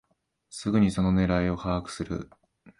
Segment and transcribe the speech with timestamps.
[0.49, 2.31] すぐにその狙いを把握する